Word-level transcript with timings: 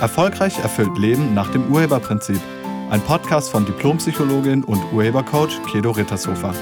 Erfolgreich 0.00 0.58
erfüllt 0.58 0.96
Leben 0.96 1.34
nach 1.34 1.52
dem 1.52 1.70
Urheberprinzip. 1.70 2.40
Ein 2.88 3.02
Podcast 3.02 3.50
von 3.50 3.66
Diplompsychologin 3.66 4.64
und 4.64 4.82
Urhebercoach 4.94 5.60
Kedo 5.70 5.90
Rittershofer. 5.90 6.54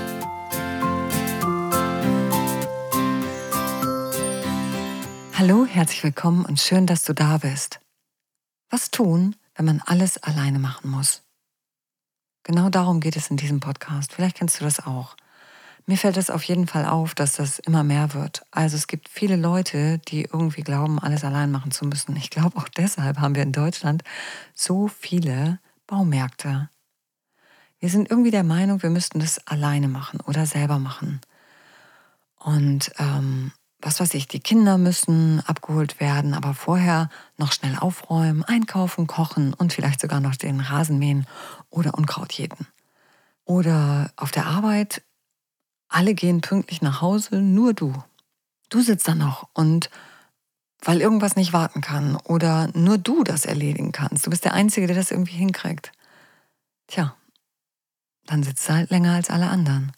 Hallo, 5.34 5.66
herzlich 5.66 6.02
willkommen 6.02 6.44
und 6.44 6.58
schön, 6.58 6.86
dass 6.86 7.04
du 7.04 7.14
da 7.14 7.38
bist. 7.38 7.78
Was 8.70 8.90
tun, 8.90 9.36
wenn 9.54 9.66
man 9.66 9.82
alles 9.86 10.20
alleine 10.20 10.58
machen 10.58 10.90
muss? 10.90 11.22
Genau 12.42 12.70
darum 12.70 12.98
geht 12.98 13.14
es 13.14 13.30
in 13.30 13.36
diesem 13.36 13.60
Podcast. 13.60 14.12
Vielleicht 14.14 14.36
kennst 14.36 14.58
du 14.58 14.64
das 14.64 14.84
auch. 14.84 15.14
Mir 15.88 15.96
fällt 15.96 16.18
es 16.18 16.28
auf 16.28 16.42
jeden 16.42 16.66
Fall 16.66 16.84
auf, 16.84 17.14
dass 17.14 17.32
das 17.32 17.60
immer 17.60 17.82
mehr 17.82 18.12
wird. 18.12 18.42
Also 18.50 18.76
es 18.76 18.88
gibt 18.88 19.08
viele 19.08 19.36
Leute, 19.36 19.96
die 19.96 20.24
irgendwie 20.30 20.60
glauben, 20.60 20.98
alles 20.98 21.24
allein 21.24 21.50
machen 21.50 21.70
zu 21.70 21.86
müssen. 21.86 22.14
Ich 22.16 22.28
glaube, 22.28 22.58
auch 22.58 22.68
deshalb 22.68 23.20
haben 23.20 23.34
wir 23.34 23.42
in 23.42 23.52
Deutschland 23.52 24.04
so 24.52 24.88
viele 24.88 25.60
Baumärkte. 25.86 26.68
Wir 27.80 27.88
sind 27.88 28.10
irgendwie 28.10 28.30
der 28.30 28.44
Meinung, 28.44 28.82
wir 28.82 28.90
müssten 28.90 29.18
das 29.18 29.38
alleine 29.46 29.88
machen 29.88 30.20
oder 30.20 30.44
selber 30.44 30.78
machen. 30.78 31.22
Und 32.36 32.92
ähm, 32.98 33.52
was 33.80 33.98
weiß 33.98 34.12
ich, 34.12 34.28
die 34.28 34.40
Kinder 34.40 34.76
müssen 34.76 35.40
abgeholt 35.46 36.00
werden, 36.00 36.34
aber 36.34 36.52
vorher 36.52 37.08
noch 37.38 37.52
schnell 37.52 37.78
aufräumen, 37.78 38.44
einkaufen, 38.44 39.06
kochen 39.06 39.54
und 39.54 39.72
vielleicht 39.72 40.02
sogar 40.02 40.20
noch 40.20 40.36
den 40.36 40.60
Rasen 40.60 40.98
mähen 40.98 41.26
oder 41.70 41.94
Unkraut 41.94 42.34
jäten. 42.34 42.66
Oder 43.46 44.10
auf 44.16 44.30
der 44.30 44.44
Arbeit 44.44 45.00
alle 45.88 46.14
gehen 46.14 46.40
pünktlich 46.40 46.82
nach 46.82 47.00
Hause, 47.00 47.36
nur 47.36 47.74
du. 47.74 47.94
Du 48.68 48.80
sitzt 48.80 49.08
da 49.08 49.14
noch 49.14 49.48
und 49.54 49.90
weil 50.82 51.00
irgendwas 51.00 51.36
nicht 51.36 51.52
warten 51.52 51.80
kann 51.80 52.16
oder 52.24 52.68
nur 52.74 52.98
du 52.98 53.24
das 53.24 53.44
erledigen 53.44 53.92
kannst. 53.92 54.26
Du 54.26 54.30
bist 54.30 54.44
der 54.44 54.54
Einzige, 54.54 54.86
der 54.86 54.96
das 54.96 55.10
irgendwie 55.10 55.36
hinkriegt. 55.36 55.92
Tja, 56.86 57.14
dann 58.26 58.42
sitzt 58.42 58.68
du 58.68 58.74
halt 58.74 58.90
länger 58.90 59.14
als 59.14 59.30
alle 59.30 59.48
anderen. 59.48 59.92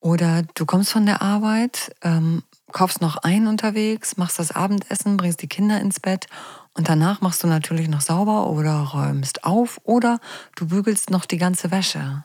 Oder 0.00 0.42
du 0.54 0.66
kommst 0.66 0.90
von 0.92 1.06
der 1.06 1.22
Arbeit, 1.22 1.94
ähm, 2.02 2.42
kaufst 2.72 3.00
noch 3.00 3.18
ein 3.18 3.46
unterwegs, 3.46 4.16
machst 4.16 4.38
das 4.38 4.50
Abendessen, 4.50 5.16
bringst 5.16 5.42
die 5.42 5.48
Kinder 5.48 5.80
ins 5.80 6.00
Bett 6.00 6.26
und 6.74 6.88
danach 6.88 7.20
machst 7.20 7.42
du 7.42 7.46
natürlich 7.46 7.88
noch 7.88 8.00
sauber 8.00 8.48
oder 8.48 8.80
räumst 8.80 9.44
auf 9.44 9.80
oder 9.84 10.18
du 10.56 10.66
bügelst 10.66 11.10
noch 11.10 11.24
die 11.24 11.38
ganze 11.38 11.70
Wäsche. 11.70 12.24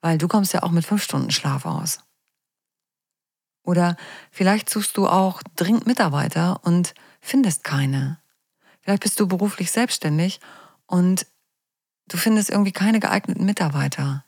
Weil 0.00 0.18
du 0.18 0.28
kommst 0.28 0.52
ja 0.52 0.62
auch 0.62 0.70
mit 0.70 0.86
fünf 0.86 1.02
Stunden 1.02 1.30
Schlaf 1.30 1.66
aus. 1.66 1.98
Oder 3.62 3.96
vielleicht 4.30 4.70
suchst 4.70 4.96
du 4.96 5.06
auch 5.06 5.42
dringend 5.56 5.86
Mitarbeiter 5.86 6.60
und 6.64 6.94
findest 7.20 7.64
keine. 7.64 8.18
Vielleicht 8.80 9.02
bist 9.02 9.20
du 9.20 9.28
beruflich 9.28 9.70
selbstständig 9.70 10.40
und 10.86 11.26
du 12.08 12.16
findest 12.16 12.50
irgendwie 12.50 12.72
keine 12.72 13.00
geeigneten 13.00 13.44
Mitarbeiter. 13.44 14.24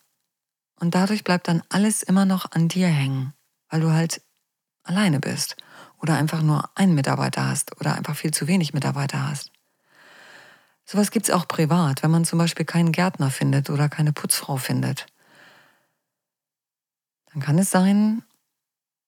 Und 0.79 0.95
dadurch 0.95 1.25
bleibt 1.25 1.49
dann 1.49 1.63
alles 1.71 2.03
immer 2.03 2.27
noch 2.27 2.53
an 2.53 2.69
dir 2.69 2.89
hängen, 2.89 3.33
weil 3.69 3.81
du 3.81 3.91
halt 3.91 4.21
alleine 4.85 5.21
bist 5.21 5.57
oder 6.01 6.17
einfach 6.17 6.43
nur 6.43 6.69
einen 6.75 6.95
Mitarbeiter 6.95 7.47
hast 7.47 7.81
oder 7.81 7.95
einfach 7.95 8.17
viel 8.17 8.33
zu 8.33 8.47
wenig 8.49 8.75
Mitarbeiter 8.75 9.29
hast. 9.29 9.53
Sowas 10.85 11.11
gibt 11.11 11.29
es 11.29 11.35
auch 11.35 11.49
privat, 11.49 12.03
wenn 12.03 12.11
man 12.11 12.25
zum 12.25 12.39
Beispiel 12.39 12.67
keinen 12.67 12.93
Gärtner 12.93 13.31
findet 13.31 13.71
oder 13.71 13.89
keine 13.89 14.13
Putzfrau 14.13 14.57
findet 14.57 15.07
dann 17.33 17.43
kann 17.43 17.59
es 17.59 17.71
sein, 17.71 18.23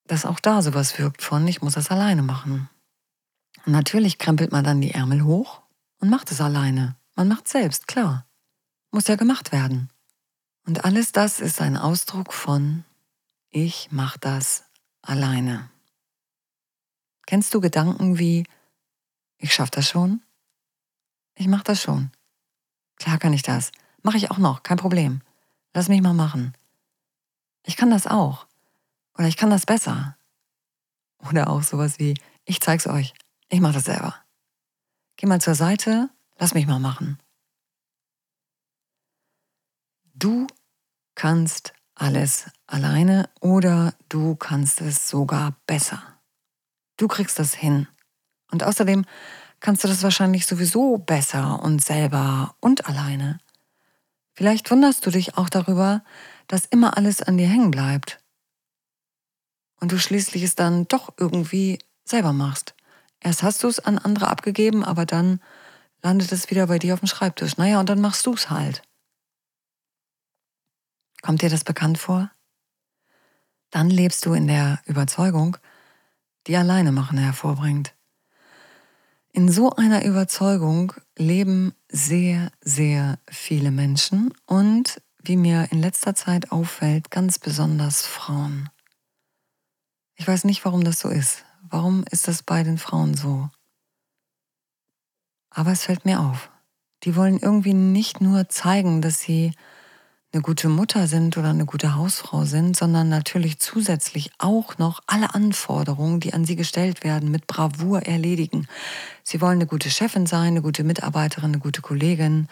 dass 0.06 0.26
auch 0.26 0.40
da 0.40 0.62
sowas 0.62 0.98
wirkt 0.98 1.22
von, 1.22 1.46
ich 1.46 1.62
muss 1.62 1.74
das 1.74 1.90
alleine 1.90 2.22
machen. 2.22 2.68
Und 3.64 3.72
natürlich 3.72 4.18
krempelt 4.18 4.52
man 4.52 4.64
dann 4.64 4.80
die 4.80 4.92
Ärmel 4.92 5.24
hoch 5.24 5.62
und 6.00 6.10
macht 6.10 6.30
es 6.30 6.40
alleine. 6.40 6.96
Man 7.14 7.28
macht 7.28 7.48
selbst, 7.48 7.86
klar. 7.86 8.26
Muss 8.90 9.08
ja 9.08 9.16
gemacht 9.16 9.52
werden. 9.52 9.90
Und 10.66 10.84
alles 10.84 11.12
das 11.12 11.40
ist 11.40 11.60
ein 11.60 11.76
Ausdruck 11.76 12.32
von, 12.32 12.84
ich 13.50 13.88
mach 13.90 14.16
das 14.16 14.64
alleine. 15.02 15.70
Kennst 17.26 17.54
du 17.54 17.60
Gedanken 17.60 18.18
wie, 18.18 18.44
ich 19.38 19.54
schaff 19.54 19.70
das 19.70 19.88
schon? 19.88 20.22
Ich 21.34 21.48
mach 21.48 21.62
das 21.62 21.82
schon. 21.82 22.10
Klar 22.96 23.18
kann 23.18 23.32
ich 23.32 23.42
das. 23.42 23.72
Mache 24.02 24.16
ich 24.16 24.30
auch 24.30 24.38
noch, 24.38 24.62
kein 24.62 24.76
Problem. 24.76 25.22
Lass 25.72 25.88
mich 25.88 26.00
mal 26.00 26.14
machen. 26.14 26.54
Ich 27.64 27.76
kann 27.76 27.90
das 27.90 28.06
auch. 28.06 28.46
Oder 29.18 29.28
ich 29.28 29.36
kann 29.36 29.50
das 29.50 29.66
besser. 29.66 30.16
Oder 31.28 31.48
auch 31.48 31.62
sowas 31.62 31.98
wie, 31.98 32.14
ich 32.44 32.60
zeig's 32.60 32.86
euch. 32.86 33.14
Ich 33.48 33.60
mach 33.60 33.72
das 33.72 33.84
selber. 33.84 34.14
Geh 35.16 35.26
mal 35.26 35.40
zur 35.40 35.54
Seite, 35.54 36.10
lass 36.38 36.54
mich 36.54 36.66
mal 36.66 36.78
machen. 36.78 37.18
Du 40.14 40.46
kannst 41.14 41.72
alles 41.94 42.50
alleine 42.66 43.28
oder 43.40 43.94
du 44.08 44.36
kannst 44.36 44.80
es 44.80 45.08
sogar 45.08 45.54
besser. 45.66 46.02
Du 46.96 47.08
kriegst 47.08 47.38
das 47.38 47.54
hin. 47.54 47.88
Und 48.50 48.62
außerdem 48.62 49.04
kannst 49.60 49.84
du 49.84 49.88
das 49.88 50.02
wahrscheinlich 50.02 50.46
sowieso 50.46 50.98
besser 50.98 51.62
und 51.62 51.82
selber 51.82 52.54
und 52.60 52.86
alleine. 52.86 53.38
Vielleicht 54.34 54.70
wunderst 54.70 55.06
du 55.06 55.10
dich 55.10 55.38
auch 55.38 55.48
darüber, 55.48 56.04
dass 56.48 56.64
immer 56.64 56.96
alles 56.96 57.22
an 57.22 57.36
dir 57.36 57.48
hängen 57.48 57.70
bleibt. 57.70 58.20
Und 59.80 59.92
du 59.92 59.98
schließlich 59.98 60.42
es 60.42 60.54
dann 60.54 60.86
doch 60.88 61.12
irgendwie 61.18 61.78
selber 62.04 62.32
machst. 62.32 62.74
Erst 63.20 63.42
hast 63.42 63.62
du 63.62 63.68
es 63.68 63.80
an 63.80 63.98
andere 63.98 64.28
abgegeben, 64.28 64.84
aber 64.84 65.06
dann 65.06 65.40
landet 66.02 66.32
es 66.32 66.50
wieder 66.50 66.66
bei 66.66 66.78
dir 66.78 66.94
auf 66.94 67.00
dem 67.00 67.08
Schreibtisch. 67.08 67.56
Naja, 67.56 67.80
und 67.80 67.88
dann 67.88 68.00
machst 68.00 68.26
du 68.26 68.34
es 68.34 68.50
halt. 68.50 68.82
Kommt 71.22 71.40
dir 71.40 71.48
das 71.48 71.64
bekannt 71.64 71.98
vor? 71.98 72.30
Dann 73.70 73.88
lebst 73.88 74.26
du 74.26 74.34
in 74.34 74.46
der 74.46 74.80
Überzeugung, 74.84 75.56
die 76.46 76.56
alleine 76.56 76.92
machen 76.92 77.18
hervorbringt. 77.18 77.94
In 79.32 79.50
so 79.50 79.70
einer 79.70 80.04
Überzeugung 80.04 80.92
leben 81.16 81.74
sehr, 81.88 82.52
sehr 82.60 83.18
viele 83.28 83.70
Menschen 83.70 84.32
und 84.46 85.00
wie 85.24 85.36
mir 85.36 85.68
in 85.70 85.80
letzter 85.80 86.14
Zeit 86.14 86.52
auffällt, 86.52 87.10
ganz 87.10 87.38
besonders 87.38 88.04
Frauen. 88.06 88.68
Ich 90.16 90.28
weiß 90.28 90.44
nicht, 90.44 90.64
warum 90.64 90.84
das 90.84 91.00
so 91.00 91.08
ist. 91.08 91.44
Warum 91.62 92.04
ist 92.10 92.28
das 92.28 92.42
bei 92.42 92.62
den 92.62 92.78
Frauen 92.78 93.14
so? 93.14 93.48
Aber 95.50 95.72
es 95.72 95.84
fällt 95.84 96.04
mir 96.04 96.20
auf. 96.20 96.50
Die 97.04 97.16
wollen 97.16 97.38
irgendwie 97.38 97.74
nicht 97.74 98.20
nur 98.20 98.48
zeigen, 98.48 99.02
dass 99.02 99.20
sie 99.20 99.52
eine 100.32 100.42
gute 100.42 100.68
Mutter 100.68 101.06
sind 101.06 101.36
oder 101.36 101.50
eine 101.50 101.64
gute 101.64 101.94
Hausfrau 101.94 102.44
sind, 102.44 102.76
sondern 102.76 103.08
natürlich 103.08 103.60
zusätzlich 103.60 104.32
auch 104.38 104.78
noch 104.78 105.00
alle 105.06 105.34
Anforderungen, 105.34 106.20
die 106.20 106.34
an 106.34 106.44
sie 106.44 106.56
gestellt 106.56 107.04
werden, 107.04 107.30
mit 107.30 107.46
Bravour 107.46 108.02
erledigen. 108.02 108.66
Sie 109.22 109.40
wollen 109.40 109.58
eine 109.58 109.66
gute 109.66 109.90
Chefin 109.90 110.26
sein, 110.26 110.48
eine 110.48 110.62
gute 110.62 110.82
Mitarbeiterin, 110.82 111.50
eine 111.50 111.60
gute 111.60 111.82
Kollegin 111.82 112.48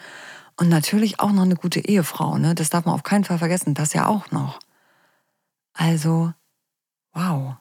und 0.57 0.69
natürlich 0.69 1.19
auch 1.19 1.31
noch 1.31 1.43
eine 1.43 1.55
gute 1.55 1.79
Ehefrau. 1.79 2.37
Ne? 2.37 2.55
Das 2.55 2.69
darf 2.69 2.85
man 2.85 2.95
auf 2.95 3.03
keinen 3.03 3.23
Fall 3.23 3.39
vergessen, 3.39 3.73
das 3.73 3.93
ja 3.93 4.07
auch 4.07 4.31
noch. 4.31 4.59
Also, 5.73 6.33
wow. 7.13 7.55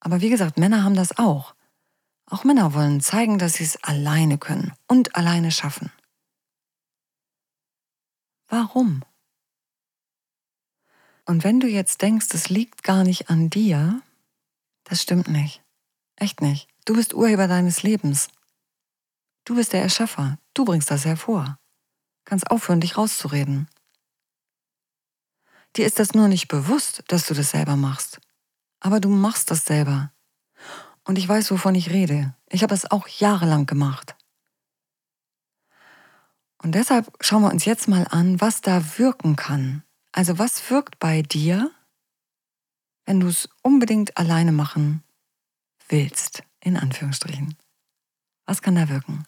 Aber 0.00 0.20
wie 0.20 0.30
gesagt, 0.30 0.58
Männer 0.58 0.84
haben 0.84 0.94
das 0.94 1.18
auch. 1.18 1.54
Auch 2.26 2.44
Männer 2.44 2.74
wollen 2.74 3.00
zeigen, 3.00 3.38
dass 3.38 3.54
sie 3.54 3.64
es 3.64 3.82
alleine 3.82 4.38
können 4.38 4.72
und 4.86 5.16
alleine 5.16 5.50
schaffen. 5.50 5.90
Warum? 8.48 9.02
Und 11.24 11.44
wenn 11.44 11.60
du 11.60 11.66
jetzt 11.66 12.00
denkst, 12.02 12.28
es 12.32 12.48
liegt 12.48 12.82
gar 12.82 13.04
nicht 13.04 13.28
an 13.28 13.50
dir, 13.50 14.02
das 14.84 15.02
stimmt 15.02 15.28
nicht. 15.28 15.62
Echt 16.16 16.40
nicht. 16.40 16.68
Du 16.84 16.94
bist 16.94 17.14
Urheber 17.14 17.48
deines 17.48 17.82
Lebens. 17.82 18.28
Du 19.44 19.54
bist 19.54 19.72
der 19.72 19.82
Erschaffer. 19.82 20.38
Du 20.54 20.64
bringst 20.64 20.90
das 20.90 21.04
hervor. 21.04 21.58
Kannst 22.28 22.50
aufhören, 22.50 22.80
dich 22.80 22.98
rauszureden. 22.98 23.70
Dir 25.76 25.86
ist 25.86 25.98
das 25.98 26.12
nur 26.12 26.28
nicht 26.28 26.46
bewusst, 26.48 27.02
dass 27.08 27.26
du 27.26 27.32
das 27.32 27.52
selber 27.52 27.74
machst. 27.74 28.20
Aber 28.80 29.00
du 29.00 29.08
machst 29.08 29.50
das 29.50 29.64
selber. 29.64 30.12
Und 31.04 31.16
ich 31.16 31.26
weiß, 31.26 31.50
wovon 31.50 31.74
ich 31.74 31.88
rede. 31.88 32.34
Ich 32.50 32.62
habe 32.62 32.74
es 32.74 32.90
auch 32.90 33.08
jahrelang 33.08 33.64
gemacht. 33.64 34.14
Und 36.62 36.74
deshalb 36.74 37.10
schauen 37.22 37.40
wir 37.40 37.50
uns 37.50 37.64
jetzt 37.64 37.88
mal 37.88 38.06
an, 38.10 38.42
was 38.42 38.60
da 38.60 38.98
wirken 38.98 39.34
kann. 39.34 39.82
Also 40.12 40.38
was 40.38 40.68
wirkt 40.68 40.98
bei 40.98 41.22
dir, 41.22 41.70
wenn 43.06 43.20
du 43.20 43.28
es 43.28 43.48
unbedingt 43.62 44.18
alleine 44.18 44.52
machen 44.52 45.02
willst, 45.88 46.42
in 46.60 46.76
Anführungsstrichen. 46.76 47.56
Was 48.44 48.60
kann 48.60 48.74
da 48.74 48.90
wirken? 48.90 49.24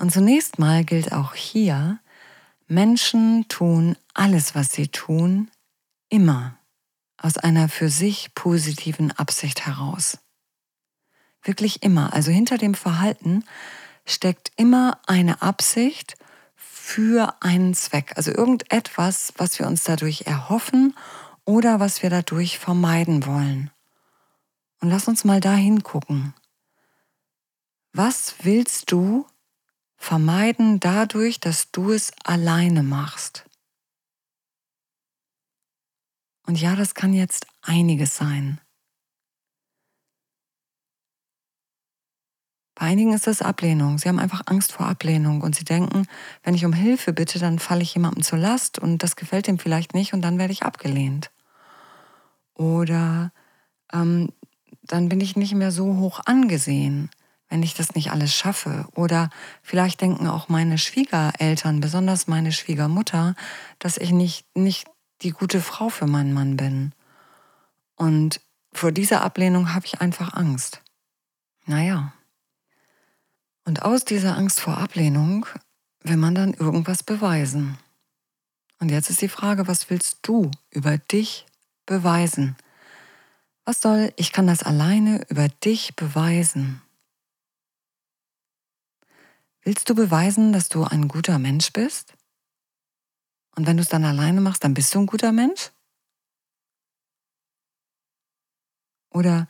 Und 0.00 0.10
zunächst 0.10 0.58
mal 0.58 0.82
gilt 0.82 1.12
auch 1.12 1.34
hier, 1.34 2.00
Menschen 2.66 3.46
tun 3.48 3.98
alles, 4.14 4.54
was 4.54 4.72
sie 4.72 4.88
tun, 4.88 5.50
immer 6.08 6.56
aus 7.18 7.36
einer 7.36 7.68
für 7.68 7.90
sich 7.90 8.34
positiven 8.34 9.12
Absicht 9.12 9.66
heraus. 9.66 10.18
Wirklich 11.42 11.82
immer. 11.82 12.14
Also 12.14 12.30
hinter 12.30 12.56
dem 12.56 12.72
Verhalten 12.72 13.44
steckt 14.06 14.52
immer 14.56 14.98
eine 15.06 15.42
Absicht 15.42 16.16
für 16.56 17.34
einen 17.42 17.74
Zweck. 17.74 18.14
Also 18.16 18.30
irgendetwas, 18.30 19.34
was 19.36 19.58
wir 19.58 19.66
uns 19.66 19.84
dadurch 19.84 20.22
erhoffen 20.22 20.96
oder 21.44 21.78
was 21.78 22.02
wir 22.02 22.08
dadurch 22.08 22.58
vermeiden 22.58 23.26
wollen. 23.26 23.70
Und 24.80 24.88
lass 24.88 25.08
uns 25.08 25.24
mal 25.24 25.40
da 25.40 25.54
hingucken. 25.54 26.32
Was 27.92 28.36
willst 28.44 28.92
du 28.92 29.26
vermeiden 30.00 30.80
dadurch, 30.80 31.38
dass 31.38 31.70
du 31.70 31.92
es 31.92 32.10
alleine 32.24 32.82
machst? 32.82 33.44
Und 36.46 36.60
ja, 36.60 36.74
das 36.74 36.94
kann 36.94 37.12
jetzt 37.12 37.46
einiges 37.62 38.16
sein. 38.16 38.60
Bei 42.74 42.86
einigen 42.86 43.12
ist 43.12 43.26
das 43.26 43.42
Ablehnung. 43.42 43.98
Sie 43.98 44.08
haben 44.08 44.18
einfach 44.18 44.42
Angst 44.46 44.72
vor 44.72 44.86
Ablehnung 44.86 45.42
und 45.42 45.54
sie 45.54 45.64
denken, 45.64 46.06
wenn 46.42 46.54
ich 46.54 46.64
um 46.64 46.72
Hilfe 46.72 47.12
bitte, 47.12 47.38
dann 47.38 47.58
falle 47.58 47.82
ich 47.82 47.94
jemandem 47.94 48.22
zur 48.22 48.38
Last 48.38 48.78
und 48.78 49.02
das 49.02 49.16
gefällt 49.16 49.48
ihm 49.48 49.58
vielleicht 49.58 49.92
nicht 49.92 50.14
und 50.14 50.22
dann 50.22 50.38
werde 50.38 50.54
ich 50.54 50.62
abgelehnt. 50.62 51.30
Oder 52.54 53.32
ähm, 53.92 54.32
dann 54.82 55.10
bin 55.10 55.20
ich 55.20 55.36
nicht 55.36 55.54
mehr 55.54 55.70
so 55.70 55.98
hoch 55.98 56.20
angesehen, 56.24 57.10
wenn 57.50 57.62
ich 57.62 57.74
das 57.74 57.94
nicht 57.94 58.12
alles 58.12 58.34
schaffe. 58.34 58.86
Oder 58.94 59.28
vielleicht 59.62 60.00
denken 60.00 60.26
auch 60.26 60.48
meine 60.48 60.78
Schwiegereltern, 60.78 61.80
besonders 61.80 62.28
meine 62.28 62.52
Schwiegermutter, 62.52 63.34
dass 63.78 63.98
ich 63.98 64.12
nicht, 64.12 64.46
nicht 64.56 64.86
die 65.20 65.32
gute 65.32 65.60
Frau 65.60 65.90
für 65.90 66.06
meinen 66.06 66.32
Mann 66.32 66.56
bin. 66.56 66.92
Und 67.96 68.40
vor 68.72 68.92
dieser 68.92 69.22
Ablehnung 69.22 69.74
habe 69.74 69.84
ich 69.84 70.00
einfach 70.00 70.32
Angst. 70.32 70.80
Naja. 71.66 72.14
Und 73.64 73.82
aus 73.82 74.04
dieser 74.04 74.38
Angst 74.38 74.60
vor 74.60 74.78
Ablehnung 74.78 75.44
will 76.02 76.16
man 76.16 76.34
dann 76.34 76.54
irgendwas 76.54 77.02
beweisen. 77.02 77.76
Und 78.78 78.90
jetzt 78.90 79.10
ist 79.10 79.20
die 79.20 79.28
Frage, 79.28 79.66
was 79.66 79.90
willst 79.90 80.20
du 80.22 80.50
über 80.70 80.96
dich 80.96 81.46
beweisen? 81.84 82.56
Was 83.64 83.82
soll 83.82 84.12
ich 84.16 84.32
kann 84.32 84.46
das 84.46 84.62
alleine 84.62 85.26
über 85.28 85.48
dich 85.48 85.94
beweisen? 85.96 86.80
Willst 89.62 89.90
du 89.90 89.94
beweisen, 89.94 90.52
dass 90.52 90.70
du 90.70 90.84
ein 90.84 91.06
guter 91.06 91.38
Mensch 91.38 91.72
bist? 91.72 92.14
Und 93.56 93.66
wenn 93.66 93.76
du 93.76 93.82
es 93.82 93.90
dann 93.90 94.04
alleine 94.04 94.40
machst, 94.40 94.64
dann 94.64 94.72
bist 94.72 94.94
du 94.94 95.00
ein 95.00 95.06
guter 95.06 95.32
Mensch? 95.32 95.70
Oder 99.12 99.48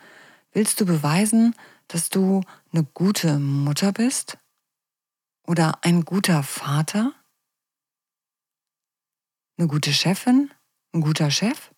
willst 0.50 0.80
du 0.80 0.86
beweisen, 0.86 1.54
dass 1.86 2.08
du 2.08 2.40
eine 2.72 2.82
gute 2.82 3.38
Mutter 3.38 3.92
bist? 3.92 4.38
Oder 5.46 5.84
ein 5.84 6.04
guter 6.04 6.42
Vater? 6.42 7.14
Eine 9.58 9.68
gute 9.68 9.92
Chefin? 9.92 10.52
Ein 10.92 11.02
guter 11.02 11.30
Chef? 11.30 11.72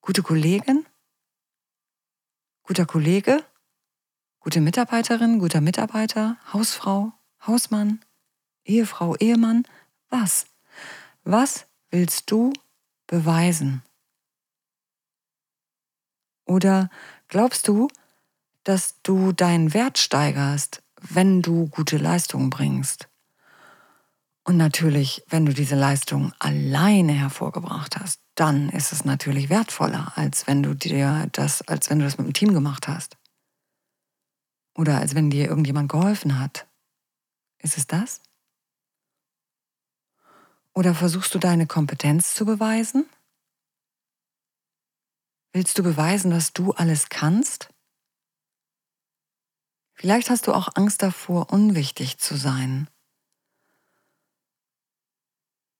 Gute 0.00 0.22
Kollegin? 0.22 0.86
Guter 2.64 2.86
Kollege? 2.86 3.44
Gute 4.44 4.60
Mitarbeiterin? 4.60 5.38
Guter 5.38 5.62
Mitarbeiter? 5.62 6.36
Hausfrau? 6.52 7.14
Hausmann? 7.46 8.00
Ehefrau? 8.66 9.16
Ehemann? 9.16 9.64
Was? 10.10 10.44
Was 11.24 11.64
willst 11.90 12.30
du 12.30 12.52
beweisen? 13.06 13.82
Oder 16.44 16.90
glaubst 17.28 17.68
du, 17.68 17.88
dass 18.64 19.00
du 19.02 19.32
deinen 19.32 19.72
Wert 19.72 19.96
steigerst, 19.96 20.82
wenn 21.00 21.40
du 21.40 21.68
gute 21.68 21.96
Leistungen 21.96 22.50
bringst? 22.50 23.08
Und 24.44 24.58
natürlich, 24.58 25.22
wenn 25.26 25.46
du 25.46 25.54
diese 25.54 25.74
Leistung 25.74 26.34
alleine 26.38 27.14
hervorgebracht 27.14 27.96
hast, 27.96 28.20
dann 28.34 28.68
ist 28.68 28.92
es 28.92 29.06
natürlich 29.06 29.48
wertvoller, 29.48 30.12
als 30.16 30.46
wenn 30.46 30.62
du 30.62 30.74
dir 30.74 31.30
das, 31.32 31.62
als 31.62 31.88
wenn 31.88 32.00
du 32.00 32.04
das 32.04 32.18
mit 32.18 32.26
dem 32.26 32.34
Team 32.34 32.52
gemacht 32.52 32.88
hast. 32.88 33.16
Oder 34.76 34.98
als 34.98 35.14
wenn 35.14 35.30
dir 35.30 35.48
irgendjemand 35.48 35.90
geholfen 35.90 36.38
hat. 36.38 36.66
Ist 37.58 37.78
es 37.78 37.86
das? 37.86 38.20
Oder 40.74 40.94
versuchst 40.94 41.34
du 41.34 41.38
deine 41.38 41.66
Kompetenz 41.66 42.34
zu 42.34 42.44
beweisen? 42.44 43.06
Willst 45.52 45.78
du 45.78 45.84
beweisen, 45.84 46.32
dass 46.32 46.52
du 46.52 46.72
alles 46.72 47.08
kannst? 47.08 47.68
Vielleicht 49.94 50.28
hast 50.30 50.48
du 50.48 50.52
auch 50.52 50.74
Angst 50.74 51.02
davor, 51.02 51.52
unwichtig 51.52 52.18
zu 52.18 52.36
sein. 52.36 52.88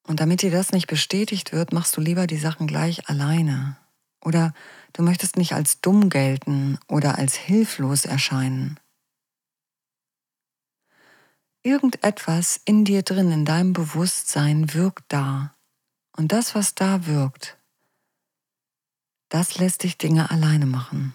Und 0.07 0.21
damit 0.21 0.43
dir 0.43 0.53
das 0.53 0.71
nicht 0.71 0.87
bestätigt 0.87 1.53
wird, 1.53 1.73
machst 1.73 1.97
du 1.97 2.01
lieber 2.01 2.29
die 2.29 2.37
Sachen 2.37 2.69
gleich 2.69 3.09
alleine. 3.09 3.77
Oder 4.23 4.55
du 4.93 5.03
möchtest 5.03 5.37
nicht 5.37 5.55
als 5.55 5.81
dumm 5.81 6.09
gelten 6.09 6.79
oder 6.87 7.19
als 7.19 7.35
hilflos 7.35 8.05
erscheinen. 8.05 8.79
Irgendetwas 11.67 12.61
in 12.67 12.85
dir 12.85 13.01
drin, 13.01 13.33
in 13.33 13.47
deinem 13.47 13.73
Bewusstsein 13.73 14.75
wirkt 14.75 15.07
da. 15.09 15.55
Und 16.15 16.31
das, 16.31 16.55
was 16.55 16.75
da 16.75 17.07
wirkt, 17.07 17.57
das 19.31 19.57
lässt 19.57 19.83
dich 19.83 19.97
Dinge 19.97 20.31
alleine 20.31 20.67
machen. 20.67 21.15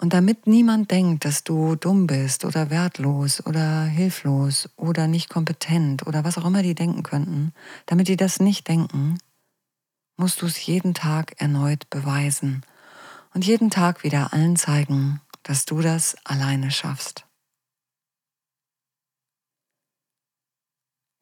Und 0.00 0.14
damit 0.14 0.46
niemand 0.46 0.90
denkt, 0.90 1.26
dass 1.26 1.44
du 1.44 1.76
dumm 1.76 2.06
bist 2.06 2.46
oder 2.46 2.70
wertlos 2.70 3.44
oder 3.44 3.82
hilflos 3.84 4.70
oder 4.76 5.06
nicht 5.08 5.28
kompetent 5.28 6.06
oder 6.06 6.24
was 6.24 6.38
auch 6.38 6.46
immer 6.46 6.62
die 6.62 6.74
denken 6.74 7.02
könnten, 7.02 7.52
damit 7.84 8.08
die 8.08 8.16
das 8.16 8.40
nicht 8.40 8.66
denken, 8.66 9.18
musst 10.16 10.40
du 10.40 10.46
es 10.46 10.64
jeden 10.64 10.94
Tag 10.94 11.38
erneut 11.38 11.90
beweisen 11.90 12.64
und 13.34 13.44
jeden 13.44 13.68
Tag 13.68 14.04
wieder 14.04 14.32
allen 14.32 14.56
zeigen, 14.56 15.20
dass 15.42 15.66
du 15.66 15.82
das 15.82 16.16
alleine 16.24 16.70
schaffst. 16.70 17.26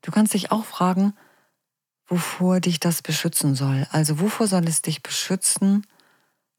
Du 0.02 0.10
kannst 0.10 0.34
dich 0.34 0.50
auch 0.50 0.64
fragen, 0.64 1.14
wovor 2.06 2.60
dich 2.60 2.80
das 2.80 3.02
beschützen 3.02 3.54
soll. 3.54 3.86
Also 3.90 4.20
wovor 4.20 4.46
soll 4.46 4.66
es 4.66 4.82
dich 4.82 5.02
beschützen, 5.02 5.86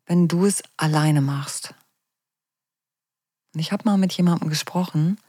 wenn 0.06 0.28
du 0.28 0.46
es 0.46 0.64
alleine 0.78 1.22
machst? 1.22 1.74
Und 3.54 3.60
ich 3.60 3.72
habe 3.72 3.84
mal 3.86 3.98
mit 3.98 4.14
jemandem 4.14 4.50
gesprochen, 4.50 5.20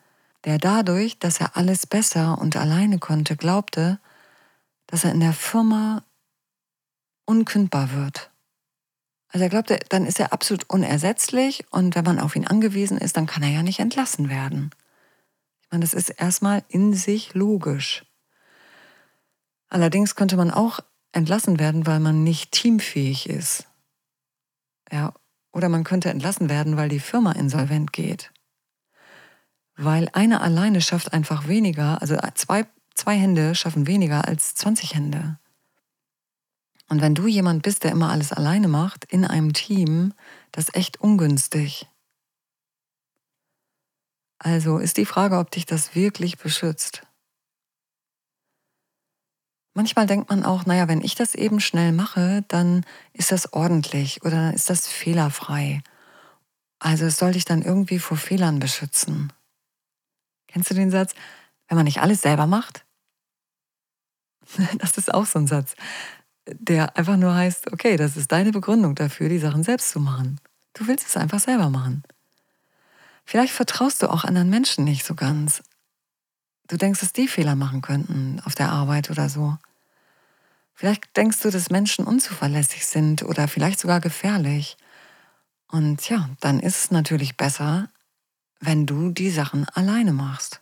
der 0.45 0.59
dadurch, 0.59 1.19
dass 1.19 1.40
er 1.40 1.57
alles 1.57 1.87
besser 1.87 2.38
und 2.38 2.57
alleine 2.57 2.99
konnte, 2.99 3.37
glaubte, 3.37 3.99
dass 4.87 5.04
er 5.04 5.12
in 5.12 5.21
der 5.21 5.33
Firma 5.33 6.04
unkündbar 7.25 7.92
wird. 7.92 8.31
Also 9.28 9.45
er 9.45 9.50
glaubte, 9.50 9.81
dann 9.88 10.04
ist 10.04 10.21
er 10.21 10.33
absolut 10.33 10.69
unersetzlich 10.69 11.64
und 11.71 11.95
wenn 11.95 12.04
man 12.04 12.19
auf 12.19 12.37
ihn 12.37 12.47
angewiesen 12.47 12.99
ist, 12.99 13.16
dann 13.16 13.26
kann 13.26 13.42
er 13.42 13.50
ja 13.50 13.62
nicht 13.62 13.81
entlassen 13.81 14.28
werden 14.28 14.71
meine, 15.73 15.83
das 15.83 15.95
ist 15.95 16.11
erstmal 16.11 16.62
in 16.69 16.95
sich 16.95 17.35
logisch. 17.35 18.05
Allerdings 19.69 20.14
könnte 20.14 20.37
man 20.37 20.50
auch 20.50 20.81
entlassen 21.12 21.59
werden, 21.59 21.87
weil 21.87 21.99
man 21.99 22.23
nicht 22.23 22.52
teamfähig 22.52 23.29
ist. 23.29 23.67
Ja, 24.91 25.14
oder 25.52 25.69
man 25.69 25.85
könnte 25.85 26.11
entlassen 26.11 26.49
werden, 26.49 26.76
weil 26.76 26.88
die 26.88 27.00
Firma 27.00 27.33
insolvent 27.33 27.93
geht. 27.93 28.31
Weil 29.76 30.09
einer 30.12 30.43
alleine 30.43 30.81
schafft 30.81 31.12
einfach 31.12 31.49
weniger, 31.49 32.00
also 32.02 32.17
zwei, 32.35 32.67
zwei 32.95 33.17
Hände 33.17 33.55
schaffen 33.55 33.87
weniger 33.87 34.29
als 34.29 34.55
20 34.55 34.95
Hände. 34.95 35.38
Und 36.88 37.00
wenn 37.00 37.14
du 37.14 37.26
jemand 37.26 37.62
bist, 37.62 37.85
der 37.85 37.93
immer 37.93 38.11
alles 38.11 38.33
alleine 38.33 38.69
macht, 38.69 39.07
in 39.07 39.25
einem 39.25 39.55
Team, 39.55 40.12
das 40.50 40.69
ist 40.69 40.76
echt 40.76 41.00
ungünstig. 41.00 41.88
Also 44.44 44.78
ist 44.78 44.96
die 44.96 45.06
Frage, 45.06 45.38
ob 45.38 45.52
dich 45.52 45.66
das 45.66 45.94
wirklich 45.94 46.37
beschützt. 46.37 47.06
Manchmal 49.72 50.06
denkt 50.08 50.30
man 50.30 50.42
auch, 50.42 50.66
naja, 50.66 50.88
wenn 50.88 51.00
ich 51.00 51.14
das 51.14 51.37
eben 51.37 51.61
schnell 51.61 51.92
mache, 51.92 52.44
dann 52.49 52.84
ist 53.12 53.30
das 53.30 53.52
ordentlich 53.52 54.25
oder 54.25 54.52
ist 54.52 54.68
das 54.68 54.88
fehlerfrei. 54.88 55.80
Also 56.80 57.04
es 57.04 57.18
soll 57.18 57.32
dich 57.32 57.44
dann 57.44 57.62
irgendwie 57.62 58.00
vor 58.00 58.16
Fehlern 58.16 58.58
beschützen. 58.58 59.32
Kennst 60.49 60.70
du 60.70 60.75
den 60.75 60.90
Satz, 60.90 61.14
wenn 61.68 61.76
man 61.76 61.84
nicht 61.84 62.00
alles 62.00 62.20
selber 62.22 62.46
macht? 62.46 62.84
Das 64.78 64.99
ist 64.99 65.14
auch 65.14 65.25
so 65.25 65.38
ein 65.38 65.46
Satz, 65.46 65.76
der 66.49 66.96
einfach 66.96 67.16
nur 67.16 67.32
heißt, 67.32 67.72
okay, 67.72 67.96
das 67.96 68.16
ist 68.16 68.32
deine 68.32 68.50
Begründung 68.50 68.96
dafür, 68.96 69.28
die 69.28 69.38
Sachen 69.38 69.62
selbst 69.62 69.90
zu 69.90 70.00
machen. 70.00 70.40
Du 70.75 70.88
willst 70.88 71.06
es 71.06 71.16
einfach 71.16 71.38
selber 71.38 71.70
machen. 71.70 72.02
Vielleicht 73.25 73.52
vertraust 73.52 74.02
du 74.02 74.11
auch 74.11 74.25
anderen 74.25 74.50
Menschen 74.50 74.85
nicht 74.85 75.05
so 75.05 75.14
ganz. 75.14 75.62
Du 76.69 76.76
denkst, 76.76 77.00
dass 77.00 77.12
die 77.12 77.29
Fehler 77.29 77.55
machen 77.55 77.83
könnten 77.83 78.41
auf 78.45 78.55
der 78.55 78.71
Arbeit 78.71 79.11
oder 79.11 79.29
so. 79.29 79.57
Vielleicht 80.75 81.17
denkst 81.17 81.41
du, 81.41 81.50
dass 81.50 81.71
Menschen 81.71 82.07
unzuverlässig 82.07 82.87
sind 82.87 83.23
oder 83.23 83.47
vielleicht 83.47 83.79
sogar 83.79 84.00
gefährlich. 84.00 84.76
Und 85.69 86.09
ja, 86.09 86.29
dann 86.41 86.61
ist 86.61 86.85
es 86.85 86.91
natürlich 86.91 87.37
besser, 87.37 87.88
wenn 88.61 88.87
du 88.87 89.11
die 89.11 89.31
Sachen 89.31 89.69
alleine 89.69 90.12
machst. 90.12 90.61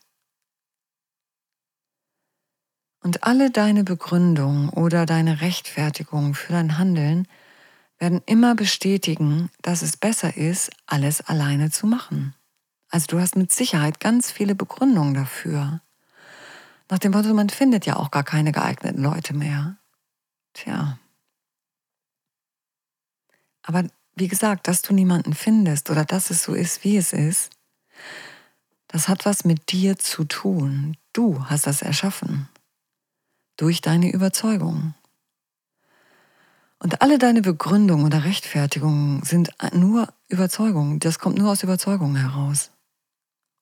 Und 3.03 3.25
alle 3.25 3.51
deine 3.51 3.83
Begründungen 3.83 4.69
oder 4.69 5.07
deine 5.07 5.41
Rechtfertigungen 5.41 6.35
für 6.35 6.53
dein 6.53 6.77
Handeln 6.77 7.27
werden 7.99 8.21
immer 8.27 8.55
bestätigen, 8.55 9.51
dass 9.63 9.83
es 9.83 9.97
besser 9.97 10.37
ist, 10.37 10.71
alles 10.87 11.21
alleine 11.23 11.71
zu 11.71 11.87
machen. 11.87 12.35
Also 12.91 13.07
du 13.07 13.21
hast 13.21 13.37
mit 13.37 13.53
Sicherheit 13.53 14.01
ganz 14.01 14.31
viele 14.31 14.55
Begründungen 14.55 15.15
dafür. 15.15 15.81
Nach 16.89 16.99
dem 16.99 17.13
Motto, 17.13 17.33
man 17.33 17.49
findet 17.49 17.87
ja 17.87 17.97
auch 17.97 18.11
gar 18.11 18.25
keine 18.25 18.51
geeigneten 18.51 19.01
Leute 19.01 19.33
mehr. 19.33 19.77
Tja. 20.53 20.99
Aber 23.63 23.85
wie 24.17 24.27
gesagt, 24.29 24.67
dass 24.67 24.83
du 24.83 24.93
niemanden 24.93 25.35
findest 25.35 25.89
oder 25.89 26.05
dass 26.05 26.31
es 26.31 26.43
so 26.43 26.53
ist, 26.53 26.83
wie 26.83 26.97
es 26.97 27.13
ist, 27.13 27.53
das 28.89 29.09
hat 29.09 29.25
was 29.25 29.45
mit 29.45 29.71
dir 29.71 29.97
zu 29.97 30.25
tun. 30.25 30.97
Du 31.13 31.45
hast 31.45 31.69
das 31.69 31.83
erschaffen 31.83 32.49
durch 33.57 33.83
deine 33.83 34.11
Überzeugung. 34.11 34.95
Und 36.79 37.03
alle 37.03 37.19
deine 37.19 37.43
Begründungen 37.43 38.07
oder 38.07 38.25
Rechtfertigungen 38.25 39.23
sind 39.23 39.51
nur 39.75 40.09
Überzeugungen. 40.29 40.99
Das 40.99 41.19
kommt 41.19 41.37
nur 41.39 41.51
aus 41.51 41.63
Überzeugungen 41.63 42.17
heraus. 42.17 42.71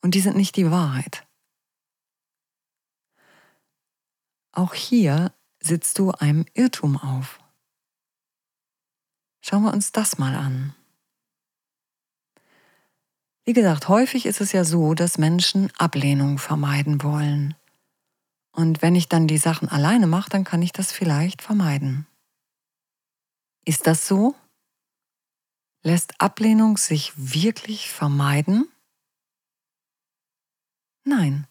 Und 0.00 0.14
die 0.14 0.21
sind 0.21 0.37
nicht 0.37 0.57
die 0.57 0.71
Wahrheit. 0.71 1.26
Auch 4.52 4.75
hier 4.75 5.33
sitzt 5.61 5.99
du 5.99 6.11
einem 6.12 6.47
Irrtum 6.55 6.97
auf. 6.97 7.40
Schauen 9.40 9.62
wir 9.62 9.73
uns 9.73 9.93
das 9.93 10.19
mal 10.19 10.35
an. 10.35 10.75
Wie 13.45 13.52
gesagt, 13.55 13.88
häufig 13.88 14.26
ist 14.26 14.40
es 14.40 14.52
ja 14.52 14.64
so, 14.64 14.95
dass 14.95 15.17
Menschen 15.17 15.73
Ablehnung 15.78 16.38
vermeiden 16.38 17.02
wollen. 17.02 17.55
Und 18.52 18.83
wenn 18.83 18.95
ich 18.95 19.09
dann 19.09 19.26
die 19.26 19.38
Sachen 19.38 19.69
alleine 19.69 20.07
mache, 20.07 20.28
dann 20.28 20.45
kann 20.45 20.61
ich 20.61 20.73
das 20.73 20.93
vielleicht 20.93 21.40
vermeiden. 21.40 22.07
Ist 23.64 23.87
das 23.87 24.07
so? 24.07 24.35
Lässt 25.83 26.21
Ablehnung 26.21 26.76
sich 26.76 27.12
wirklich 27.17 27.90
vermeiden? 27.90 28.69
Nein. 31.05 31.47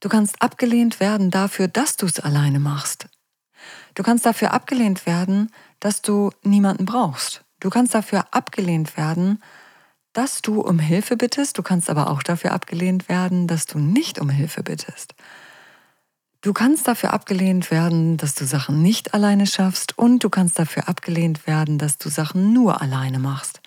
Du 0.00 0.08
kannst 0.08 0.42
abgelehnt 0.42 1.00
werden 1.00 1.30
dafür, 1.30 1.68
dass 1.68 1.96
du 1.96 2.06
es 2.06 2.20
alleine 2.20 2.60
machst. 2.60 3.08
Du 3.94 4.02
kannst 4.02 4.26
dafür 4.26 4.52
abgelehnt 4.52 5.06
werden, 5.06 5.50
dass 5.80 6.02
du 6.02 6.30
niemanden 6.42 6.84
brauchst. 6.84 7.44
Du 7.60 7.70
kannst 7.70 7.94
dafür 7.94 8.26
abgelehnt 8.32 8.96
werden, 8.96 9.42
dass 10.12 10.42
du 10.42 10.60
um 10.60 10.78
Hilfe 10.78 11.16
bittest. 11.16 11.56
Du 11.58 11.62
kannst 11.62 11.88
aber 11.88 12.10
auch 12.10 12.22
dafür 12.22 12.52
abgelehnt 12.52 13.08
werden, 13.08 13.46
dass 13.46 13.66
du 13.66 13.78
nicht 13.78 14.18
um 14.18 14.28
Hilfe 14.28 14.62
bittest. 14.62 15.14
Du 16.40 16.52
kannst 16.52 16.86
dafür 16.86 17.14
abgelehnt 17.14 17.70
werden, 17.70 18.18
dass 18.18 18.34
du 18.34 18.44
Sachen 18.44 18.82
nicht 18.82 19.14
alleine 19.14 19.46
schaffst 19.46 19.96
und 19.96 20.22
du 20.22 20.28
kannst 20.28 20.58
dafür 20.58 20.88
abgelehnt 20.88 21.46
werden, 21.46 21.78
dass 21.78 21.96
du 21.96 22.10
Sachen 22.10 22.52
nur 22.52 22.82
alleine 22.82 23.18
machst. 23.18 23.62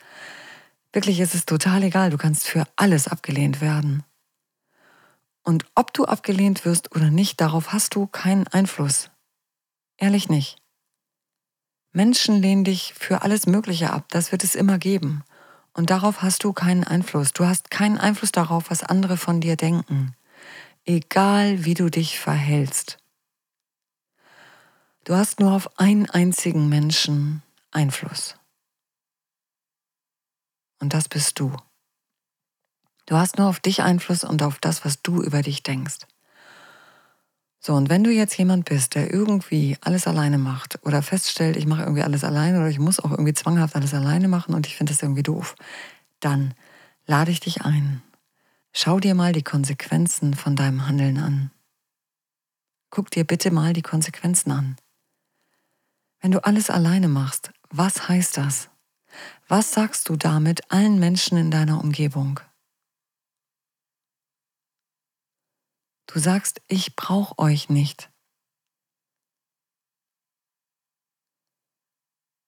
Wirklich 0.93 1.19
ist 1.19 1.33
es 1.33 1.45
total 1.45 1.81
egal, 1.83 2.11
du 2.11 2.17
kannst 2.17 2.47
für 2.47 2.67
alles 2.75 3.07
abgelehnt 3.07 3.61
werden. 3.61 4.03
Und 5.47 5.65
ob 5.75 5.93
du 5.93 6.05
abgelehnt 6.05 6.65
wirst 6.65 6.93
oder 6.95 7.09
nicht, 7.09 7.39
darauf 7.39 7.71
hast 7.71 7.95
du 7.95 8.05
keinen 8.07 8.47
Einfluss. 8.47 9.09
Ehrlich 9.97 10.27
nicht. 10.27 10.57
Menschen 11.93 12.35
lehnen 12.41 12.63
dich 12.65 12.93
für 12.93 13.21
alles 13.21 13.47
Mögliche 13.47 13.91
ab, 13.91 14.05
das 14.09 14.31
wird 14.31 14.43
es 14.43 14.55
immer 14.55 14.77
geben. 14.77 15.23
Und 15.73 15.89
darauf 15.89 16.21
hast 16.21 16.43
du 16.43 16.51
keinen 16.53 16.83
Einfluss. 16.83 17.31
Du 17.31 17.45
hast 17.45 17.71
keinen 17.71 17.97
Einfluss 17.97 18.31
darauf, 18.31 18.69
was 18.69 18.83
andere 18.83 19.15
von 19.15 19.39
dir 19.39 19.55
denken 19.55 20.13
egal 20.87 21.65
wie 21.65 21.73
du 21.73 21.89
dich 21.89 22.17
verhältst. 22.17 22.97
Du 25.03 25.15
hast 25.15 25.39
nur 25.39 25.51
auf 25.51 25.79
einen 25.79 26.09
einzigen 26.09 26.69
Menschen 26.69 27.43
Einfluss. 27.71 28.35
Und 30.79 30.93
das 30.93 31.07
bist 31.09 31.39
du. 31.39 31.55
Du 33.07 33.15
hast 33.15 33.39
nur 33.39 33.47
auf 33.47 33.59
dich 33.59 33.81
Einfluss 33.81 34.23
und 34.23 34.43
auf 34.43 34.59
das, 34.59 34.85
was 34.85 35.01
du 35.01 35.23
über 35.23 35.41
dich 35.41 35.63
denkst. 35.63 36.05
So, 37.59 37.73
und 37.73 37.89
wenn 37.89 38.03
du 38.03 38.11
jetzt 38.11 38.37
jemand 38.37 38.65
bist, 38.65 38.93
der 38.93 39.11
irgendwie 39.11 39.77
alles 39.81 40.05
alleine 40.05 40.37
macht 40.37 40.79
oder 40.85 41.01
feststellt, 41.01 41.57
ich 41.57 41.65
mache 41.65 41.81
irgendwie 41.81 42.03
alles 42.03 42.23
alleine 42.23 42.59
oder 42.59 42.69
ich 42.69 42.79
muss 42.79 42.99
auch 42.99 43.11
irgendwie 43.11 43.33
zwanghaft 43.33 43.75
alles 43.75 43.95
alleine 43.95 44.27
machen 44.27 44.53
und 44.53 44.67
ich 44.67 44.75
finde 44.77 44.93
das 44.93 45.01
irgendwie 45.01 45.23
doof, 45.23 45.55
dann 46.19 46.53
lade 47.07 47.31
ich 47.31 47.39
dich 47.39 47.63
ein, 47.63 48.03
Schau 48.79 48.99
dir 48.99 49.15
mal 49.15 49.33
die 49.33 49.43
Konsequenzen 49.43 50.35
von 50.35 50.55
deinem 50.55 50.87
Handeln 50.87 51.17
an. 51.17 51.49
Guck 52.91 53.09
dir 53.09 53.23
bitte 53.23 53.49
mal 53.49 53.73
die 53.73 53.81
Konsequenzen 53.81 54.51
an. 54.51 54.75
Wenn 56.21 56.29
du 56.29 56.43
alles 56.45 56.69
alleine 56.69 57.07
machst, 57.07 57.49
was 57.71 58.07
heißt 58.07 58.37
das? 58.37 58.69
Was 59.47 59.71
sagst 59.71 60.09
du 60.09 60.15
damit 60.15 60.71
allen 60.71 60.99
Menschen 60.99 61.39
in 61.39 61.49
deiner 61.49 61.83
Umgebung? 61.83 62.39
Du 66.07 66.19
sagst, 66.19 66.61
ich 66.67 66.95
brauche 66.95 67.37
euch 67.37 67.69
nicht. 67.69 68.09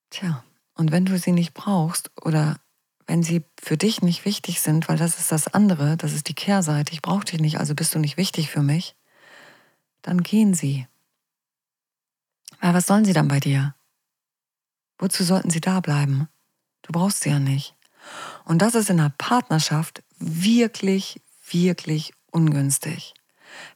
Tja, 0.10 0.44
und 0.74 0.92
wenn 0.92 1.06
du 1.06 1.18
sie 1.20 1.34
nicht 1.34 1.54
brauchst 1.54 2.10
oder 2.22 2.60
wenn 3.06 3.22
sie 3.22 3.44
für 3.62 3.78
dich 3.78 4.02
nicht 4.02 4.26
wichtig 4.26 4.62
sind, 4.62 4.88
weil 4.88 4.98
das 4.98 5.20
ist 5.20 5.32
das 5.32 5.48
andere, 5.48 5.98
das 5.98 6.14
ist 6.14 6.30
die 6.30 6.34
Kehrseite, 6.34 6.94
ich 6.94 7.02
brauche 7.02 7.26
dich 7.26 7.40
nicht, 7.40 7.60
also 7.60 7.76
bist 7.76 7.94
du 7.94 8.00
nicht 8.00 8.18
wichtig 8.18 8.50
für 8.50 8.62
mich, 8.62 8.96
dann 10.02 10.24
gehen 10.24 10.54
sie. 10.54 10.88
Weil 12.62 12.74
was 12.74 12.86
sollen 12.86 13.06
sie 13.06 13.14
dann 13.14 13.28
bei 13.28 13.40
dir? 13.40 13.76
Wozu 14.98 15.24
sollten 15.24 15.50
sie 15.50 15.62
da 15.62 15.80
bleiben? 15.80 16.28
Du 16.82 16.92
brauchst 16.92 17.22
sie 17.22 17.30
ja 17.30 17.40
nicht. 17.40 17.76
Und 18.46 18.62
das 18.62 18.76
ist 18.76 18.90
in 18.90 19.00
einer 19.00 19.12
Partnerschaft 19.12 20.04
wirklich, 20.20 21.22
wirklich 21.50 22.14
ungünstig. 22.32 23.14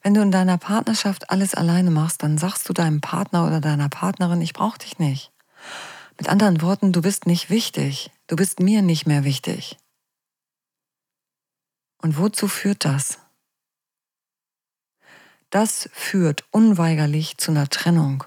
Wenn 0.01 0.13
du 0.13 0.21
in 0.21 0.31
deiner 0.31 0.57
Partnerschaft 0.57 1.29
alles 1.29 1.53
alleine 1.55 1.91
machst, 1.91 2.23
dann 2.23 2.37
sagst 2.37 2.67
du 2.67 2.73
deinem 2.73 3.01
Partner 3.01 3.45
oder 3.47 3.61
deiner 3.61 3.89
Partnerin, 3.89 4.41
ich 4.41 4.53
brauche 4.53 4.79
dich 4.79 4.99
nicht. 4.99 5.31
Mit 6.17 6.29
anderen 6.29 6.61
Worten, 6.61 6.91
du 6.91 7.01
bist 7.01 7.25
nicht 7.25 7.49
wichtig. 7.49 8.11
Du 8.27 8.35
bist 8.35 8.59
mir 8.59 8.81
nicht 8.81 9.07
mehr 9.07 9.23
wichtig. 9.23 9.77
Und 12.01 12.17
wozu 12.17 12.47
führt 12.47 12.85
das? 12.85 13.19
Das 15.49 15.89
führt 15.93 16.43
unweigerlich 16.51 17.37
zu 17.37 17.51
einer 17.51 17.69
Trennung. 17.69 18.23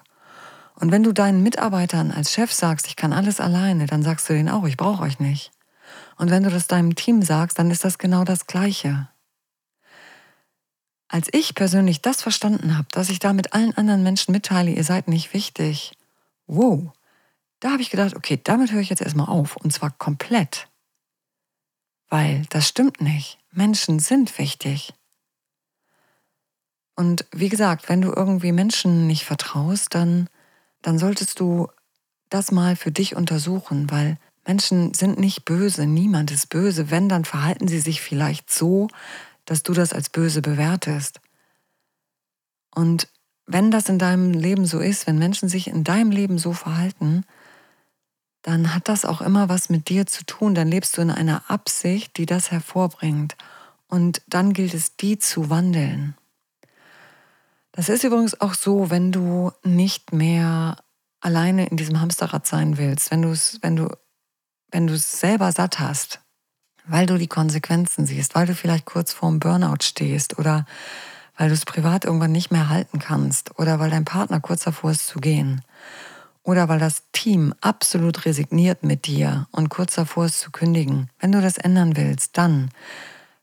Und 0.77 0.93
wenn 0.93 1.03
du 1.03 1.13
deinen 1.13 1.43
Mitarbeitern 1.43 2.11
als 2.11 2.33
Chef 2.33 2.53
sagst, 2.53 2.87
ich 2.87 2.97
kann 2.97 3.13
alles 3.13 3.41
alleine, 3.41 3.87
dann 3.87 4.03
sagst 4.03 4.29
du 4.29 4.35
denen 4.35 4.49
auch, 4.49 4.65
ich 4.65 4.77
brauche 4.77 5.03
euch 5.03 5.19
nicht. 5.19 5.51
Und 6.17 6.31
wenn 6.31 6.43
du 6.43 6.51
das 6.51 6.67
deinem 6.67 6.95
Team 6.95 7.23
sagst, 7.23 7.59
dann 7.59 7.71
ist 7.71 7.85
das 7.85 7.99
genau 7.99 8.25
das 8.25 8.47
Gleiche. 8.47 9.09
Als 11.09 11.29
ich 11.33 11.55
persönlich 11.55 12.03
das 12.03 12.23
verstanden 12.23 12.77
habe, 12.77 12.89
dass 12.91 13.11
ich 13.11 13.19
da 13.19 13.33
mit 13.33 13.53
allen 13.53 13.77
anderen 13.77 14.03
Menschen 14.03 14.33
mitteile, 14.33 14.73
ihr 14.73 14.85
seid 14.85 15.09
nicht 15.09 15.33
wichtig, 15.35 15.93
wow, 16.47 16.93
da 17.61 17.73
habe 17.73 17.83
ich 17.83 17.91
gedacht, 17.91 18.17
okay, 18.17 18.41
damit 18.43 18.73
höre 18.73 18.81
ich 18.81 18.91
jetzt 18.91 19.03
erstmal 19.03 19.29
auf 19.29 19.57
und 19.57 19.73
zwar 19.73 19.91
komplett. 19.91 20.69
Weil 22.09 22.45
das 22.51 22.69
stimmt 22.69 23.01
nicht. 23.01 23.39
Menschen 23.53 23.99
sind 23.99 24.39
wichtig. 24.39 24.93
Und 26.97 27.27
wie 27.33 27.49
gesagt, 27.49 27.89
wenn 27.89 28.01
du 28.01 28.13
irgendwie 28.13 28.53
Menschen 28.53 29.07
nicht 29.07 29.25
vertraust, 29.25 29.95
dann, 29.95 30.29
dann 30.83 30.99
solltest 30.99 31.41
du 31.41 31.69
das 32.31 32.51
mal 32.51 32.75
für 32.75 32.91
dich 32.91 33.15
untersuchen, 33.15 33.91
weil 33.91 34.19
Menschen 34.47 34.95
sind 34.95 35.19
nicht 35.19 35.45
böse, 35.45 35.87
niemand 35.87 36.31
ist 36.31 36.49
böse. 36.49 36.91
Wenn, 36.91 37.09
dann 37.09 37.25
verhalten 37.25 37.69
sie 37.69 37.81
sich 37.81 38.01
vielleicht 38.01 38.51
so, 38.51 38.89
dass 39.47 39.63
du 39.63 39.73
das 39.73 39.93
als 39.93 40.11
böse 40.11 40.43
bewertest. 40.43 41.21
Und 42.75 43.09
wenn 43.47 43.71
das 43.71 43.89
in 43.89 43.99
deinem 43.99 44.33
Leben 44.33 44.67
so 44.67 44.81
ist, 44.81 45.07
wenn 45.07 45.19
Menschen 45.19 45.49
sich 45.49 45.69
in 45.69 45.85
deinem 45.85 46.11
Leben 46.11 46.39
so 46.39 46.53
verhalten, 46.53 47.25
dann 48.43 48.75
hat 48.75 48.89
das 48.89 49.05
auch 49.05 49.23
immer 49.23 49.49
was 49.49 49.71
mit 49.71 49.89
dir 49.89 50.07
zu 50.07 50.25
tun. 50.25 50.55
Dann 50.55 50.69
lebst 50.69 50.97
du 50.97 51.03
in 51.03 51.11
einer 51.11 51.51
Absicht, 51.51 52.17
die 52.17 52.27
das 52.27 52.51
hervorbringt. 52.51 53.37
Und 53.89 54.23
dann 54.27 54.53
gilt 54.53 54.75
es, 54.75 54.97
die 54.97 55.19
zu 55.19 55.49
wandeln. 55.49 56.17
Das 57.73 57.89
ist 57.89 58.05
übrigens 58.05 58.41
auch 58.41 58.55
so, 58.55 58.91
wenn 58.91 59.13
du 59.13 59.53
nicht 59.63 60.13
mehr 60.13 60.77
alleine 61.21 61.67
in 61.67 61.77
diesem 61.77 62.01
Hamsterrad 62.01 62.47
sein 62.47 62.79
willst, 62.79 63.11
wenn 63.11 63.23
du 63.23 63.31
es, 63.31 63.59
wenn 63.63 63.77
du, 63.77 63.89
wenn 64.71 64.89
selber 64.97 65.53
satt 65.53 65.79
hast, 65.79 66.21
weil 66.89 67.07
du 67.07 67.19
die 67.19 67.27
Konsequenzen 67.27 68.07
siehst, 68.07 68.35
weil 68.35 68.47
du 68.47 68.55
vielleicht 68.55 68.85
kurz 68.85 69.13
vorm 69.13 69.39
Burnout 69.39 69.83
stehst 69.83 70.39
oder 70.39 70.67
weil 71.37 71.49
du 71.49 71.55
es 71.55 71.65
privat 71.65 72.05
irgendwann 72.05 72.33
nicht 72.33 72.51
mehr 72.51 72.69
halten 72.69 72.99
kannst 72.99 73.59
oder 73.59 73.79
weil 73.79 73.91
dein 73.91 74.05
Partner 74.05 74.41
kurz 74.41 74.65
davor 74.65 74.91
ist 74.91 75.07
zu 75.07 75.19
gehen 75.19 75.63
oder 76.43 76.69
weil 76.69 76.79
das 76.79 77.03
Team 77.13 77.53
absolut 77.61 78.25
resigniert 78.25 78.85
mit 78.85 79.07
dir 79.07 79.49
und 79.51 79.69
kurz 79.69 79.97
davor 79.97 80.27
ist 80.27 80.41
zu 80.41 80.51
kündigen, 80.51 81.11
wenn 81.19 81.33
du 81.33 81.41
das 81.41 81.59
ändern 81.59 81.97
willst, 81.97 82.39
dann 82.39 82.71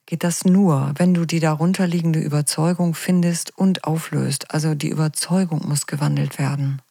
geht 0.06 0.24
das 0.24 0.46
nur, 0.46 0.94
wenn 0.98 1.14
du 1.14 1.26
die 1.26 1.40
darunterliegende 1.40 2.20
Überzeugung 2.20 2.94
findest 2.94 3.58
und 3.58 3.84
auflöst. 3.84 4.54
Also 4.54 4.76
die 4.76 4.90
Überzeugung 4.90 5.68
muss 5.68 5.86
gewandelt 5.86 6.40
werden. 6.40 6.82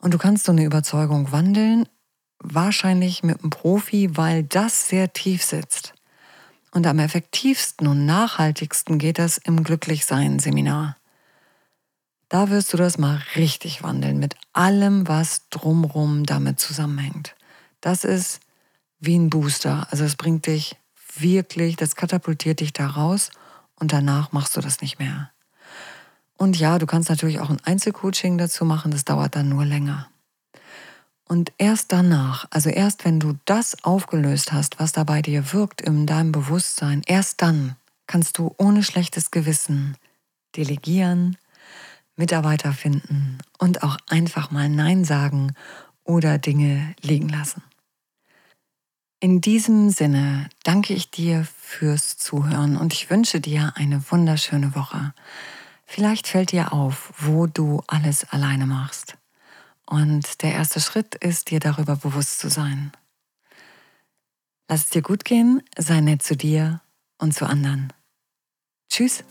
Und 0.00 0.12
du 0.14 0.18
kannst 0.18 0.44
so 0.44 0.52
eine 0.52 0.64
Überzeugung 0.64 1.32
wandeln, 1.32 1.88
wahrscheinlich 2.44 3.22
mit 3.22 3.40
einem 3.40 3.50
Profi, 3.50 4.16
weil 4.16 4.44
das 4.44 4.88
sehr 4.88 5.12
tief 5.12 5.42
sitzt. 5.42 5.94
Und 6.70 6.86
am 6.86 6.98
effektivsten 6.98 7.86
und 7.86 8.04
nachhaltigsten 8.04 8.98
geht 8.98 9.18
das 9.18 9.38
im 9.38 9.62
Glücklichsein-Seminar. 9.62 10.96
Da 12.28 12.50
wirst 12.50 12.72
du 12.72 12.76
das 12.76 12.98
mal 12.98 13.22
richtig 13.36 13.82
wandeln 13.82 14.18
mit 14.18 14.36
allem, 14.52 15.06
was 15.06 15.48
drumrum 15.50 16.24
damit 16.24 16.58
zusammenhängt. 16.58 17.36
Das 17.80 18.04
ist 18.04 18.40
wie 18.98 19.16
ein 19.16 19.30
Booster. 19.30 19.86
Also 19.90 20.04
es 20.04 20.16
bringt 20.16 20.46
dich 20.46 20.76
wirklich, 21.16 21.76
das 21.76 21.96
katapultiert 21.96 22.60
dich 22.60 22.72
da 22.72 22.86
raus 22.88 23.30
und 23.76 23.92
danach 23.92 24.32
machst 24.32 24.56
du 24.56 24.60
das 24.60 24.80
nicht 24.80 24.98
mehr. 24.98 25.30
Und 26.36 26.58
ja, 26.58 26.78
du 26.78 26.86
kannst 26.86 27.08
natürlich 27.08 27.38
auch 27.38 27.50
ein 27.50 27.60
Einzelcoaching 27.62 28.38
dazu 28.38 28.64
machen, 28.64 28.90
das 28.90 29.04
dauert 29.04 29.36
dann 29.36 29.48
nur 29.48 29.64
länger. 29.64 30.08
Und 31.26 31.52
erst 31.56 31.92
danach, 31.92 32.46
also 32.50 32.68
erst 32.68 33.04
wenn 33.04 33.18
du 33.18 33.34
das 33.44 33.82
aufgelöst 33.82 34.52
hast, 34.52 34.78
was 34.78 34.92
da 34.92 35.04
bei 35.04 35.22
dir 35.22 35.52
wirkt 35.52 35.80
in 35.80 36.06
deinem 36.06 36.32
Bewusstsein, 36.32 37.02
erst 37.06 37.40
dann 37.40 37.76
kannst 38.06 38.38
du 38.38 38.54
ohne 38.58 38.82
schlechtes 38.82 39.30
Gewissen 39.30 39.96
delegieren, 40.56 41.36
Mitarbeiter 42.16 42.72
finden 42.72 43.38
und 43.58 43.82
auch 43.82 43.96
einfach 44.08 44.50
mal 44.50 44.68
Nein 44.68 45.04
sagen 45.04 45.54
oder 46.04 46.38
Dinge 46.38 46.94
liegen 47.00 47.28
lassen. 47.28 47.62
In 49.20 49.40
diesem 49.40 49.88
Sinne 49.88 50.50
danke 50.64 50.92
ich 50.92 51.10
dir 51.10 51.46
fürs 51.58 52.18
Zuhören 52.18 52.76
und 52.76 52.92
ich 52.92 53.08
wünsche 53.08 53.40
dir 53.40 53.72
eine 53.74 54.02
wunderschöne 54.10 54.74
Woche. 54.74 55.14
Vielleicht 55.86 56.26
fällt 56.26 56.52
dir 56.52 56.74
auf, 56.74 57.12
wo 57.18 57.46
du 57.46 57.82
alles 57.86 58.24
alleine 58.30 58.66
machst. 58.66 59.16
Und 59.86 60.42
der 60.42 60.52
erste 60.52 60.80
Schritt 60.80 61.14
ist, 61.16 61.50
dir 61.50 61.60
darüber 61.60 61.96
bewusst 61.96 62.38
zu 62.38 62.48
sein. 62.48 62.92
Lass 64.68 64.84
es 64.84 64.90
dir 64.90 65.02
gut 65.02 65.24
gehen, 65.24 65.62
sei 65.76 66.00
nett 66.00 66.22
zu 66.22 66.36
dir 66.36 66.80
und 67.18 67.34
zu 67.34 67.46
anderen. 67.46 67.92
Tschüss. 68.90 69.24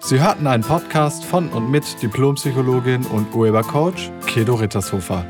Sie 0.00 0.20
hörten 0.20 0.46
einen 0.46 0.62
Podcast 0.62 1.24
von 1.24 1.48
und 1.50 1.70
mit 1.70 2.00
Diplompsychologin 2.00 3.04
und 3.06 3.34
Urhebercoach 3.34 4.12
Kedo 4.26 4.54
Rittershofer. 4.54 5.26